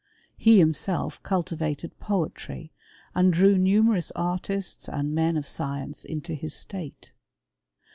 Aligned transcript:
He 0.35 0.57
himself 0.57 1.21
cultivated 1.21 1.99
poetry 1.99 2.71
and 3.13 3.31
drew 3.31 3.53
munerous 3.59 4.11
artists 4.15 4.89
and 4.89 5.13
men 5.13 5.37
of 5.37 5.47
science 5.47 6.03
into 6.03 6.33
his 6.33 6.55
state. 6.55 7.11